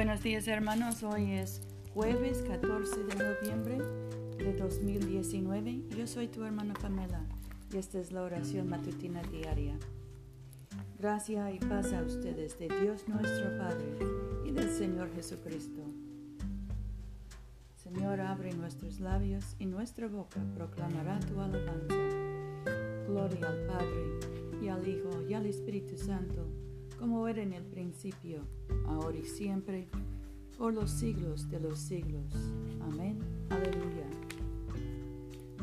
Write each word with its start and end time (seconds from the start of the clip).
Buenos 0.00 0.22
días 0.22 0.48
hermanos, 0.48 1.02
hoy 1.02 1.32
es 1.32 1.60
jueves 1.92 2.42
14 2.48 3.04
de 3.04 3.16
noviembre 3.16 3.78
de 4.38 4.54
2019. 4.54 5.82
Yo 5.94 6.06
soy 6.06 6.26
tu 6.26 6.42
hermana 6.42 6.72
Pamela 6.72 7.20
y 7.70 7.76
esta 7.76 7.98
es 7.98 8.10
la 8.10 8.22
oración 8.22 8.70
matutina 8.70 9.20
diaria. 9.24 9.78
Gracia 10.98 11.52
y 11.52 11.58
paz 11.58 11.92
a 11.92 12.00
ustedes 12.00 12.58
de 12.58 12.68
Dios 12.80 13.06
nuestro 13.08 13.58
Padre 13.58 13.98
y 14.46 14.52
del 14.52 14.70
Señor 14.70 15.14
Jesucristo. 15.14 15.82
Señor, 17.76 18.22
abre 18.22 18.54
nuestros 18.54 19.00
labios 19.00 19.54
y 19.58 19.66
nuestra 19.66 20.08
boca 20.08 20.40
proclamará 20.54 21.20
tu 21.20 21.38
alabanza. 21.38 21.94
Gloria 23.06 23.48
al 23.48 23.66
Padre 23.66 24.18
y 24.62 24.68
al 24.68 24.88
Hijo 24.88 25.10
y 25.28 25.34
al 25.34 25.44
Espíritu 25.44 25.98
Santo 25.98 26.69
como 27.00 27.26
era 27.26 27.42
en 27.42 27.54
el 27.54 27.64
principio, 27.64 28.42
ahora 28.86 29.16
y 29.16 29.24
siempre, 29.24 29.88
por 30.58 30.74
los 30.74 30.90
siglos 30.90 31.48
de 31.48 31.58
los 31.58 31.78
siglos. 31.78 32.34
Amén. 32.82 33.18
Aleluya. 33.48 34.06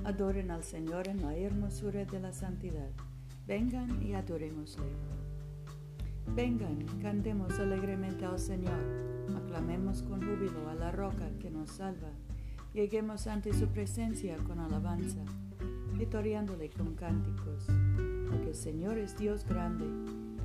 Adoren 0.04 0.50
al 0.50 0.64
Señor 0.64 1.08
en 1.08 1.22
la 1.22 1.36
hermosura 1.36 2.06
de 2.06 2.20
la 2.20 2.34
santidad. 2.34 2.90
Vengan 3.46 4.02
y 4.02 4.16
adorémosle. 4.16 4.88
Vengan, 6.36 6.84
cantemos 7.04 7.60
alegremente 7.60 8.26
al 8.26 8.40
Señor. 8.40 8.80
Aclamemos 9.36 10.02
con 10.02 10.20
júbilo 10.22 10.68
a 10.70 10.74
la 10.74 10.92
roca 10.92 11.30
que 11.40 11.52
nos 11.52 11.70
salva. 11.70 12.10
Lleguemos 12.74 13.28
ante 13.28 13.54
su 13.54 13.68
presencia 13.68 14.38
con 14.38 14.60
alabanza, 14.60 15.24
victoriándole 15.94 16.72
con 16.72 16.96
cánticos. 16.96 17.68
Porque 18.28 18.50
el 18.50 18.56
Señor 18.56 18.98
es 18.98 19.16
Dios 19.18 19.46
grande 19.46 19.86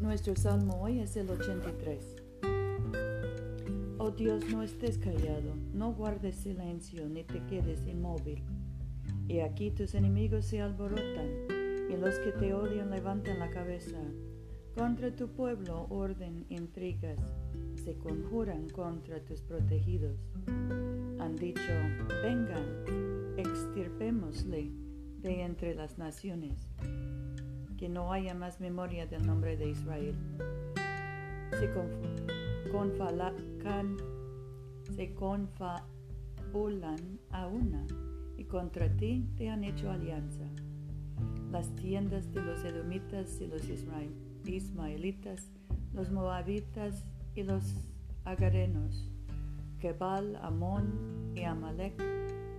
Nuestro 0.00 0.36
salmo 0.36 0.82
hoy 0.82 1.00
es 1.00 1.16
el 1.16 1.30
83. 1.30 2.16
Oh 3.96 4.10
Dios, 4.10 4.44
no 4.50 4.62
estés 4.62 4.98
callado, 4.98 5.54
no 5.72 5.94
guardes 5.94 6.36
silencio 6.36 7.08
ni 7.08 7.24
te 7.24 7.42
quedes 7.46 7.86
inmóvil. 7.86 8.42
Y 9.26 9.40
aquí 9.40 9.70
tus 9.70 9.94
enemigos 9.94 10.44
se 10.44 10.60
alborotan 10.60 11.30
y 11.90 11.96
los 11.96 12.18
que 12.18 12.32
te 12.32 12.52
odian 12.52 12.90
levantan 12.90 13.38
la 13.38 13.48
cabeza. 13.48 13.96
Contra 14.74 15.16
tu 15.16 15.28
pueblo 15.28 15.86
orden 15.88 16.44
intrigas, 16.50 17.18
se 17.82 17.96
conjuran 17.96 18.68
contra 18.68 19.24
tus 19.24 19.40
protegidos. 19.40 20.18
Han 21.18 21.36
dicho, 21.36 21.72
vengan, 22.22 23.34
extirpémosle 23.38 24.70
de 25.22 25.42
entre 25.42 25.74
las 25.74 25.96
naciones 25.96 26.68
que 27.76 27.88
no 27.88 28.12
haya 28.12 28.34
más 28.34 28.60
memoria 28.60 29.06
del 29.06 29.26
nombre 29.26 29.56
de 29.56 29.70
Israel. 29.70 30.14
Se, 31.58 31.70
confalacan, 32.70 33.96
se 34.94 35.14
confabulan 35.14 36.98
a 37.30 37.46
una 37.46 37.86
y 38.36 38.44
contra 38.44 38.94
ti 38.96 39.28
te 39.36 39.48
han 39.48 39.64
hecho 39.64 39.90
alianza. 39.90 40.44
Las 41.50 41.74
tiendas 41.76 42.32
de 42.32 42.42
los 42.42 42.64
edomitas 42.64 43.40
y 43.40 43.46
los 43.46 43.62
ismaelitas, 44.46 45.50
los 45.92 46.10
moabitas 46.10 47.04
y 47.34 47.42
los 47.42 47.82
agarenos, 48.24 49.10
Kebal, 49.78 50.36
Amón 50.36 51.32
y 51.34 51.42
Amalek, 51.44 52.02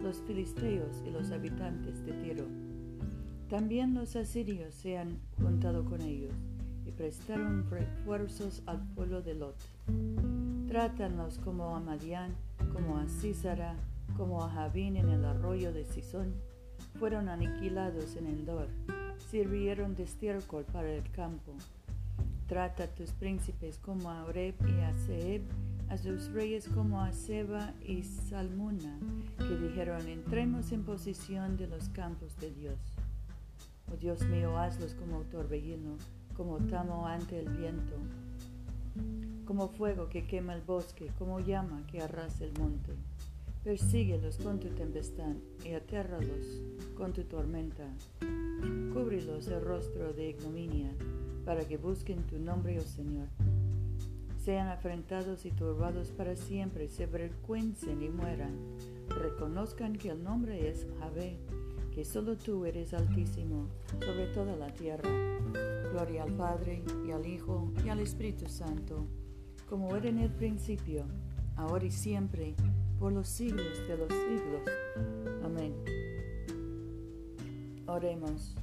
los 0.01 0.21
filisteos 0.21 1.03
y 1.05 1.11
los 1.11 1.31
habitantes 1.31 2.05
de 2.05 2.13
Tiro 2.13 2.66
también 3.49 3.93
los 3.93 4.15
asirios 4.15 4.73
se 4.73 4.97
han 4.97 5.19
juntado 5.41 5.85
con 5.85 6.01
ellos 6.01 6.33
y 6.85 6.91
prestaron 6.91 7.69
refuerzos 7.69 8.61
al 8.65 8.81
pueblo 8.93 9.21
de 9.21 9.35
Lot. 9.35 9.55
Trátanlos 10.67 11.39
como 11.39 11.75
a 11.75 11.79
Madián, 11.79 12.35
como 12.73 12.97
a 12.97 13.07
Císara, 13.07 13.75
como 14.17 14.43
a 14.43 14.49
Javín 14.49 14.97
en 14.97 15.09
el 15.09 15.23
arroyo 15.23 15.71
de 15.71 15.85
Sison. 15.85 16.33
Fueron 16.99 17.29
aniquilados 17.29 18.15
en 18.15 18.27
Endor, 18.27 18.67
sirvieron 19.29 19.95
de 19.95 20.03
estiércol 20.03 20.65
para 20.65 20.91
el 20.91 21.09
campo. 21.11 21.53
Trata 22.47 22.83
a 22.83 22.87
tus 22.87 23.11
príncipes 23.11 23.77
como 23.77 24.09
a 24.09 24.25
Oreb 24.25 24.55
y 24.67 24.81
a 24.81 24.93
Seb, 24.93 25.41
a 25.89 25.97
sus 25.97 26.31
reyes 26.31 26.67
como 26.67 27.01
a 27.01 27.13
Seba 27.13 27.73
y 27.85 28.03
Salmuna, 28.03 28.99
que 29.37 29.55
dijeron, 29.57 30.07
entremos 30.07 30.71
en 30.71 30.83
posición 30.83 31.55
de 31.55 31.67
los 31.67 31.89
campos 31.89 32.37
de 32.39 32.51
Dios. 32.51 32.79
Oh 33.91 33.95
Dios 33.95 34.25
mío, 34.25 34.57
hazlos 34.57 34.93
como 34.95 35.21
torbellino, 35.21 35.97
como 36.35 36.57
tamo 36.57 37.07
ante 37.07 37.39
el 37.39 37.49
viento, 37.49 37.95
como 39.45 39.69
fuego 39.69 40.09
que 40.09 40.27
quema 40.27 40.53
el 40.53 40.61
bosque, 40.61 41.09
como 41.17 41.39
llama 41.39 41.85
que 41.87 42.01
arrasa 42.01 42.43
el 42.43 42.51
monte. 42.59 42.93
Persíguelos 43.63 44.37
con 44.37 44.59
tu 44.59 44.69
tempestad 44.69 45.35
y 45.63 45.73
atérralos 45.73 46.61
con 46.95 47.13
tu 47.13 47.23
tormenta. 47.23 47.87
Cúbrelos 48.93 49.47
el 49.47 49.61
rostro 49.61 50.13
de 50.13 50.29
ignominia, 50.29 50.91
para 51.45 51.65
que 51.65 51.77
busquen 51.77 52.23
tu 52.23 52.39
nombre, 52.39 52.79
oh 52.79 52.83
Señor. 52.83 53.27
Sean 54.43 54.67
afrentados 54.67 55.45
y 55.45 55.51
turbados 55.51 56.11
para 56.11 56.35
siempre, 56.35 56.87
se 56.89 57.05
avergüencen 57.05 58.01
y 58.01 58.09
mueran. 58.09 58.55
Reconozcan 59.09 59.97
que 59.97 60.09
el 60.09 60.23
nombre 60.23 60.69
es 60.69 60.85
Javé 60.99 61.37
que 61.97 62.05
solo 62.05 62.37
tú 62.37 62.63
eres 62.63 62.93
altísimo 62.93 63.69
sobre 64.05 64.27
toda 64.27 64.55
la 64.55 64.71
tierra. 64.71 65.09
Gloria 65.91 66.25
al 66.25 66.33
Padre 66.33 66.83
y 67.07 67.09
al 67.09 67.25
Hijo 67.25 67.73
y 67.83 67.89
al 67.89 67.99
Espíritu 68.01 68.47
Santo, 68.47 69.07
como 69.67 69.95
era 69.95 70.07
en 70.07 70.19
el 70.19 70.29
principio, 70.29 71.05
ahora 71.55 71.85
y 71.85 71.89
siempre, 71.89 72.53
por 72.99 73.13
los 73.13 73.27
siglos 73.27 73.79
de 73.87 73.97
los 73.97 74.09
siglos. 74.09 74.61
Amén. 75.43 75.73
Oremos. 77.87 78.53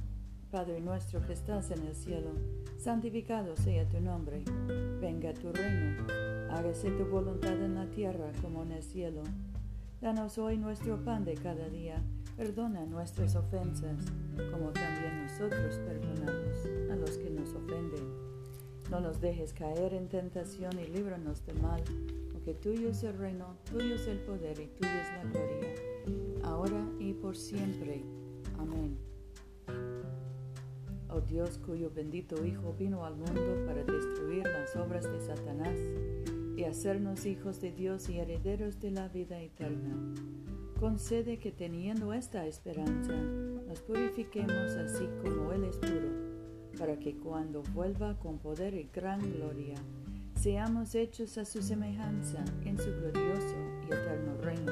Padre 0.49 0.79
nuestro 0.79 1.19
que 1.19 1.33
estás 1.33 1.71
en 1.71 1.85
el 1.85 1.93
cielo, 1.93 2.31
santificado 2.77 3.57
sea 3.57 3.85
tu 3.89 3.99
nombre. 3.99 4.45
Venga 5.01 5.33
tu 5.33 5.51
reino. 5.51 6.07
Hágase 6.51 6.89
tu 6.91 7.03
voluntad 7.03 7.61
en 7.61 7.75
la 7.75 7.89
tierra 7.89 8.31
como 8.41 8.63
en 8.63 8.71
el 8.71 8.81
cielo. 8.81 9.23
Danos 9.99 10.37
hoy 10.37 10.57
nuestro 10.57 11.03
pan 11.03 11.25
de 11.25 11.33
cada 11.33 11.67
día 11.67 12.01
Perdona 12.37 12.85
nuestras 12.85 13.33
ofensas, 13.37 13.95
como 14.51 14.71
también 14.71 15.23
nosotros 15.23 15.79
perdonamos 15.85 16.65
a 16.91 16.95
los 16.97 17.17
que 17.17 17.29
nos 17.29 17.55
ofenden. 17.55 18.13
No 18.91 18.99
nos 18.99 19.21
dejes 19.21 19.53
caer 19.53 19.93
en 19.93 20.09
tentación 20.09 20.77
y 20.77 20.85
líbranos 20.87 21.45
del 21.45 21.61
mal, 21.61 21.81
porque 22.33 22.53
tuyo 22.53 22.89
es 22.89 23.03
el 23.03 23.17
reino, 23.17 23.55
tuyo 23.71 23.95
es 23.95 24.05
el 24.07 24.19
poder 24.19 24.59
y 24.59 24.67
tuya 24.67 25.01
es 25.01 25.13
la 25.13 25.31
gloria, 25.31 25.75
ahora 26.43 26.85
y 26.99 27.13
por 27.13 27.37
siempre. 27.37 28.03
Amén. 28.59 28.97
Oh 31.09 31.21
Dios, 31.21 31.57
cuyo 31.65 31.89
bendito 31.89 32.45
Hijo 32.45 32.73
vino 32.77 33.05
al 33.05 33.15
mundo 33.15 33.65
para 33.65 33.81
destruir 33.81 34.43
las 34.43 34.75
obras 34.75 35.09
de 35.09 35.21
Satanás 35.21 35.79
y 36.57 36.65
hacernos 36.65 37.25
hijos 37.25 37.61
de 37.61 37.71
Dios 37.71 38.09
y 38.09 38.19
herederos 38.19 38.81
de 38.81 38.91
la 38.91 39.07
vida 39.07 39.39
eterna 39.39 39.95
concede 40.79 41.39
que 41.39 41.51
teniendo 41.51 42.13
esta 42.13 42.45
esperanza 42.45 43.13
nos 43.67 43.81
purifiquemos 43.81 44.71
así 44.75 45.07
como 45.21 45.51
Él 45.51 45.63
es 45.63 45.77
puro, 45.77 46.09
para 46.77 46.97
que 46.99 47.15
cuando 47.17 47.63
vuelva 47.73 48.17
con 48.19 48.37
poder 48.37 48.73
y 48.73 48.89
gran 48.93 49.19
gloria, 49.33 49.75
seamos 50.35 50.93
hechos 50.95 51.37
a 51.37 51.45
su 51.45 51.61
semejanza 51.61 52.43
en 52.65 52.77
su 52.77 52.91
glorioso 52.91 53.55
y 53.83 53.93
eterno 53.93 54.37
reino, 54.41 54.71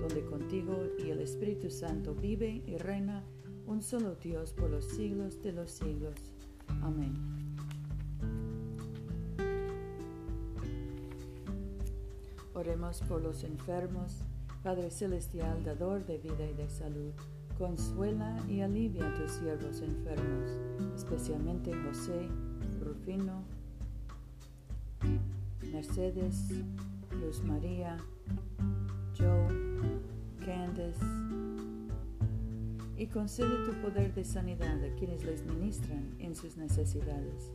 donde 0.00 0.24
contigo 0.24 0.74
y 0.98 1.10
el 1.10 1.20
Espíritu 1.20 1.70
Santo 1.70 2.14
vive 2.14 2.62
y 2.66 2.76
reina 2.76 3.24
un 3.66 3.82
solo 3.82 4.16
Dios 4.16 4.52
por 4.52 4.70
los 4.70 4.84
siglos 4.84 5.42
de 5.42 5.52
los 5.52 5.70
siglos. 5.70 6.14
Amén. 6.82 7.14
Oremos 12.54 13.00
por 13.02 13.22
los 13.22 13.44
enfermos 13.44 14.24
Padre 14.62 14.90
Celestial, 14.90 15.62
dador 15.64 16.04
de 16.04 16.18
vida 16.18 16.44
y 16.50 16.54
de 16.54 16.68
salud, 16.68 17.12
consuela 17.56 18.36
y 18.48 18.60
alivia 18.60 19.06
a 19.06 19.14
tus 19.14 19.32
siervos 19.32 19.80
enfermos, 19.80 20.50
especialmente 20.96 21.72
José, 21.72 22.28
Rufino, 22.80 23.44
Mercedes, 25.72 26.50
Luz 27.20 27.42
María, 27.44 27.98
Joe, 29.16 29.46
Candace, 30.44 31.04
y 32.96 33.06
concede 33.06 33.64
tu 33.64 33.80
poder 33.80 34.12
de 34.12 34.24
sanidad 34.24 34.82
a 34.84 34.94
quienes 34.96 35.24
les 35.24 35.44
ministran 35.46 36.16
en 36.18 36.34
sus 36.34 36.56
necesidades, 36.56 37.52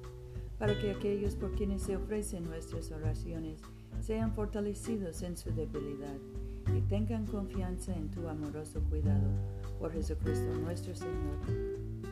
para 0.57 0.79
que 0.79 0.91
aquellos 0.91 1.35
por 1.35 1.53
quienes 1.55 1.81
se 1.81 1.97
ofrecen 1.97 2.45
nuestras 2.45 2.91
oraciones 2.91 3.59
sean 3.99 4.33
fortalecidos 4.33 5.21
en 5.21 5.35
su 5.35 5.51
debilidad 5.51 6.17
y 6.75 6.81
tengan 6.81 7.25
confianza 7.25 7.95
en 7.95 8.09
tu 8.09 8.27
amoroso 8.27 8.81
cuidado. 8.89 9.29
Por 9.79 9.91
Jesucristo 9.91 10.53
nuestro 10.55 10.95
Señor. 10.95 11.37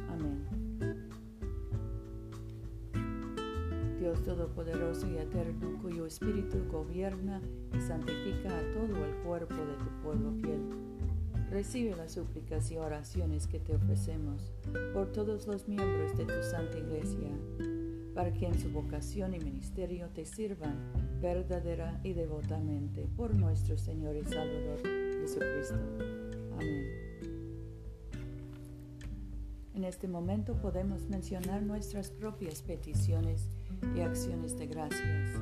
Amén. 0.09 0.45
Dios 3.99 4.23
Todopoderoso 4.23 5.07
y 5.07 5.17
Eterno, 5.17 5.77
cuyo 5.81 6.05
Espíritu 6.05 6.57
gobierna 6.71 7.39
y 7.77 7.81
santifica 7.81 8.49
a 8.49 8.73
todo 8.73 9.05
el 9.05 9.15
cuerpo 9.23 9.55
de 9.55 9.75
tu 9.75 10.01
pueblo 10.03 10.33
fiel. 10.41 10.61
Recibe 11.51 11.95
las 11.95 12.13
súplicas 12.13 12.71
y 12.71 12.77
oraciones 12.77 13.45
que 13.45 13.59
te 13.59 13.75
ofrecemos 13.75 14.51
por 14.93 15.11
todos 15.11 15.47
los 15.47 15.67
miembros 15.67 16.17
de 16.17 16.25
tu 16.25 16.43
Santa 16.43 16.77
Iglesia, 16.77 17.29
para 18.13 18.33
que 18.33 18.45
en 18.45 18.59
su 18.59 18.69
vocación 18.69 19.33
y 19.33 19.39
ministerio 19.39 20.09
te 20.09 20.25
sirvan 20.25 20.75
verdadera 21.21 21.99
y 22.03 22.13
devotamente 22.13 23.07
por 23.15 23.33
nuestro 23.35 23.77
Señor 23.77 24.15
y 24.15 24.23
Salvador 24.23 24.81
Jesucristo. 25.21 25.79
Amén. 26.53 27.11
En 29.73 29.85
este 29.85 30.07
momento 30.07 30.55
podemos 30.61 31.07
mencionar 31.09 31.63
nuestras 31.63 32.11
propias 32.11 32.61
peticiones 32.61 33.47
y 33.95 34.01
acciones 34.01 34.57
de 34.57 34.67
gracias. 34.67 35.41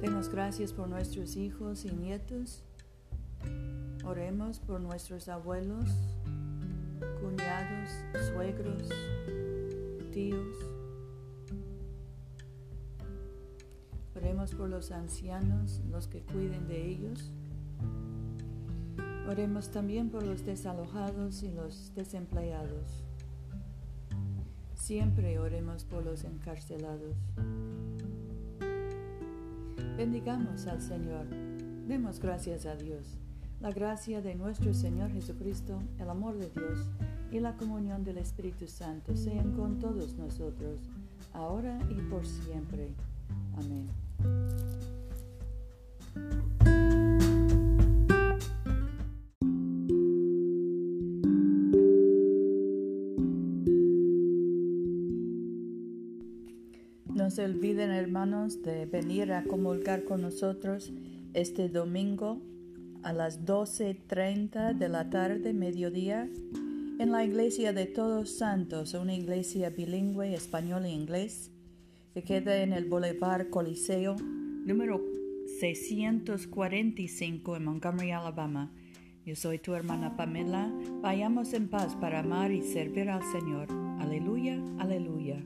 Demos 0.00 0.28
gracias 0.28 0.72
por 0.72 0.88
nuestros 0.88 1.36
hijos 1.36 1.84
y 1.84 1.92
nietos. 1.92 2.64
Oremos 4.04 4.58
por 4.58 4.80
nuestros 4.80 5.28
abuelos, 5.28 5.84
cuñados, 7.20 7.90
suegros, 8.32 8.88
tíos. 10.12 10.77
Oremos 14.18 14.52
por 14.52 14.68
los 14.68 14.90
ancianos, 14.90 15.80
los 15.92 16.08
que 16.08 16.22
cuiden 16.22 16.66
de 16.66 16.88
ellos. 16.88 17.30
Oremos 19.28 19.70
también 19.70 20.10
por 20.10 20.24
los 20.24 20.44
desalojados 20.44 21.44
y 21.44 21.52
los 21.52 21.94
desempleados. 21.94 23.04
Siempre 24.74 25.38
oremos 25.38 25.84
por 25.84 26.04
los 26.04 26.24
encarcelados. 26.24 27.14
Bendigamos 29.96 30.66
al 30.66 30.82
Señor. 30.82 31.26
Demos 31.86 32.18
gracias 32.18 32.66
a 32.66 32.74
Dios. 32.74 33.18
La 33.60 33.70
gracia 33.70 34.20
de 34.20 34.34
nuestro 34.34 34.74
Señor 34.74 35.12
Jesucristo, 35.12 35.80
el 36.00 36.10
amor 36.10 36.38
de 36.38 36.50
Dios 36.50 36.90
y 37.30 37.38
la 37.38 37.56
comunión 37.56 38.02
del 38.02 38.18
Espíritu 38.18 38.66
Santo 38.66 39.16
sean 39.16 39.52
con 39.52 39.78
todos 39.78 40.14
nosotros, 40.14 40.80
ahora 41.32 41.78
y 41.88 42.00
por 42.10 42.26
siempre. 42.26 42.88
Amén. 43.56 44.07
No 57.18 57.30
se 57.30 57.44
olviden, 57.44 57.90
hermanos, 57.90 58.62
de 58.62 58.86
venir 58.86 59.32
a 59.32 59.44
comulgar 59.44 60.04
con 60.04 60.22
nosotros 60.22 60.92
este 61.34 61.68
domingo 61.68 62.40
a 63.02 63.12
las 63.12 63.44
12.30 63.44 64.74
de 64.76 64.88
la 64.88 65.10
tarde, 65.10 65.52
mediodía, 65.52 66.28
en 66.98 67.12
la 67.12 67.24
iglesia 67.24 67.72
de 67.72 67.86
Todos 67.86 68.30
Santos, 68.30 68.94
una 68.94 69.14
iglesia 69.14 69.70
bilingüe 69.70 70.34
español 70.34 70.84
e 70.84 70.90
inglés, 70.90 71.50
que 72.18 72.24
queda 72.24 72.62
en 72.62 72.72
el 72.72 72.86
Boulevard 72.86 73.48
Coliseo, 73.48 74.16
número 74.16 75.00
645 75.60 77.56
en 77.56 77.64
Montgomery, 77.64 78.10
Alabama. 78.10 78.72
Yo 79.24 79.36
soy 79.36 79.60
tu 79.60 79.74
hermana 79.74 80.16
Pamela. 80.16 80.68
Vayamos 81.00 81.52
en 81.52 81.68
paz 81.68 81.94
para 81.94 82.18
amar 82.20 82.50
y 82.50 82.62
servir 82.62 83.08
al 83.08 83.22
Señor. 83.30 83.68
Aleluya, 84.00 84.60
aleluya. 84.80 85.44